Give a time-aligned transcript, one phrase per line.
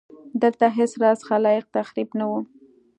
[0.41, 2.31] دلته هېڅ راز خلاق تخریب نه و.